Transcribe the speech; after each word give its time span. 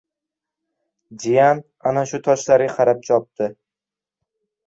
Jiyan 1.25 1.61
ana 1.91 2.03
shu 2.13 2.21
toshlarga 2.29 2.71
qarab 2.79 3.05
chopdi. 3.11 3.53